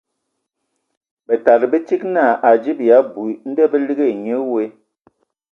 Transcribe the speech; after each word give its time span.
Bǝtada 1.25 1.65
bə 1.71 1.77
tsig 1.87 2.01
naa 2.13 2.33
a 2.39 2.39
adzib 2.53 2.79
ya 2.87 2.95
abui. 3.01 3.33
Ndɔ 3.49 3.63
hm 3.65 3.71
bə 3.71 3.77
ligi 3.87 4.03
ai 4.05 4.15
nye 4.23 4.35
we. 4.53 4.63